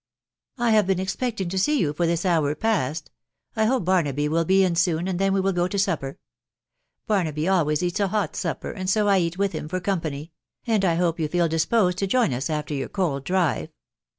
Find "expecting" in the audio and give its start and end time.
0.99-1.47